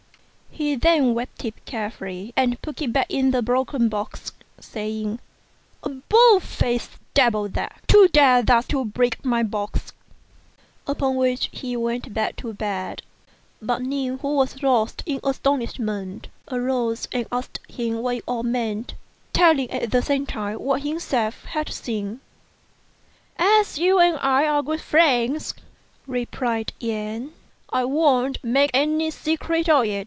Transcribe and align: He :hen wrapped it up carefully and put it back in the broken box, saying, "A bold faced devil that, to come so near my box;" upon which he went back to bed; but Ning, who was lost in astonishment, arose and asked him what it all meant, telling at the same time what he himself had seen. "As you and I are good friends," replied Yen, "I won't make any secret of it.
He 0.53 0.77
:hen 0.77 1.15
wrapped 1.15 1.45
it 1.45 1.55
up 1.57 1.65
carefully 1.65 2.33
and 2.35 2.61
put 2.61 2.81
it 2.81 2.91
back 2.91 3.05
in 3.09 3.31
the 3.31 3.41
broken 3.41 3.87
box, 3.87 4.33
saying, 4.59 5.19
"A 5.81 5.87
bold 5.89 6.43
faced 6.43 6.91
devil 7.13 7.47
that, 7.47 7.79
to 7.87 8.09
come 8.13 8.45
so 8.45 8.83
near 8.83 9.11
my 9.23 9.43
box;" 9.43 9.93
upon 10.87 11.15
which 11.15 11.47
he 11.53 11.77
went 11.77 12.13
back 12.13 12.35
to 12.35 12.51
bed; 12.51 13.01
but 13.61 13.81
Ning, 13.81 14.17
who 14.17 14.35
was 14.35 14.61
lost 14.61 15.03
in 15.05 15.21
astonishment, 15.23 16.27
arose 16.51 17.07
and 17.13 17.27
asked 17.31 17.61
him 17.69 17.99
what 17.99 18.17
it 18.17 18.23
all 18.27 18.43
meant, 18.43 18.93
telling 19.31 19.71
at 19.71 19.89
the 19.91 20.01
same 20.01 20.25
time 20.25 20.57
what 20.59 20.81
he 20.81 20.89
himself 20.89 21.45
had 21.45 21.69
seen. 21.71 22.19
"As 23.39 23.77
you 23.79 23.99
and 23.99 24.17
I 24.17 24.45
are 24.47 24.61
good 24.63 24.81
friends," 24.81 25.53
replied 26.05 26.73
Yen, 26.77 27.31
"I 27.69 27.85
won't 27.85 28.43
make 28.43 28.71
any 28.73 29.11
secret 29.11 29.69
of 29.69 29.85
it. 29.85 29.91